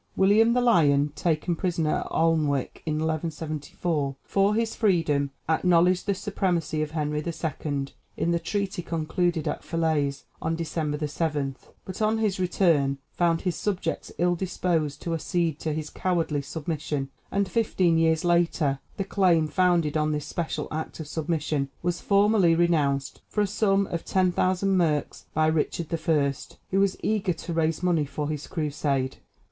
William 0.15 0.53
the 0.53 0.61
Lion, 0.61 1.09
taken 1.13 1.55
prisoner 1.55 1.97
at 1.99 2.07
Alnwick 2.09 2.81
in 2.87 2.93
1174, 2.95 4.15
for 4.23 4.55
his 4.55 4.73
freedom 4.75 5.29
acknowledged 5.47 6.07
the 6.07 6.15
supremacy 6.15 6.81
of 6.81 6.89
Henry 6.89 7.23
II. 7.23 7.85
in 8.17 8.31
the 8.31 8.39
treaty 8.39 8.81
concluded 8.81 9.47
at 9.47 9.63
Felaise 9.63 10.23
on 10.41 10.55
December 10.55 11.05
7; 11.07 11.55
but 11.85 12.01
on 12.01 12.17
his 12.17 12.39
return 12.39 12.97
found 13.11 13.41
his 13.41 13.55
subjects 13.55 14.11
ill 14.17 14.33
disposed 14.33 15.03
to 15.03 15.13
accede 15.13 15.59
to 15.59 15.71
his 15.71 15.91
cowardly 15.91 16.41
submission; 16.41 17.11
and 17.31 17.47
fifteen 17.47 17.95
years 17.99 18.25
later 18.25 18.79
the 18.97 19.03
claim 19.03 19.47
founded 19.47 19.95
on 19.95 20.13
this 20.13 20.25
special 20.25 20.67
act 20.71 20.99
of 20.99 21.07
submission 21.07 21.69
was 21.83 22.01
formally 22.01 22.55
renounced 22.55 23.21
for 23.27 23.41
a 23.41 23.45
sum 23.45 23.85
of 23.85 24.03
10,000 24.03 24.71
merks 24.75 25.27
by 25.35 25.45
Richard 25.45 25.93
I., 25.93 26.33
who 26.71 26.79
was 26.79 26.97
eager 27.03 27.33
to 27.33 27.53
raise 27.53 27.83
money 27.83 28.05
for 28.05 28.29
his 28.29 28.47
Crusade. 28.47 29.17